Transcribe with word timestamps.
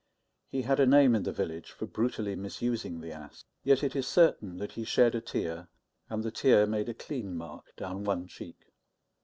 He 0.49 0.63
had 0.63 0.79
a 0.79 0.87
name 0.87 1.13
in 1.13 1.21
the 1.21 1.31
village 1.31 1.69
for 1.69 1.85
brutally 1.85 2.35
misusing 2.35 3.01
the 3.01 3.11
ass; 3.11 3.45
yet 3.63 3.83
it 3.83 3.95
is 3.95 4.07
certain 4.07 4.57
that 4.57 4.71
he 4.71 4.83
shed 4.83 5.13
a 5.13 5.21
tear, 5.21 5.67
and 6.09 6.23
the 6.23 6.31
tear 6.31 6.65
made 6.65 6.89
a 6.89 6.95
clean 6.95 7.37
mark 7.37 7.75
down 7.75 8.03
one 8.03 8.27
cheek. 8.27 8.57